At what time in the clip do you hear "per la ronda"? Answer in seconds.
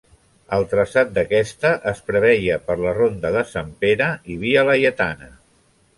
2.71-3.33